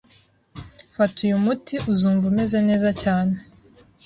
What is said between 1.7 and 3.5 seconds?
uzumva umeze neza cyane..